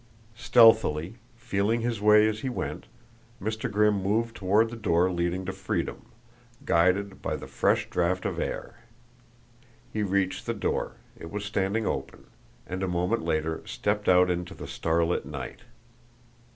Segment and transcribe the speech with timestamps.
[0.33, 2.87] Stealthily, feeling his way as he went,
[3.39, 3.69] Mr.
[3.71, 6.07] Grimm moved toward the door leading to freedom,
[6.65, 8.79] guided by the fresh draft of air.
[9.93, 12.25] He reached the door it was standing open
[12.65, 15.61] and a moment later stepped out into the star lit night.